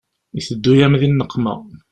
Iteddu-yam 0.39 0.93
di 1.01 1.07
nneqma. 1.09 1.53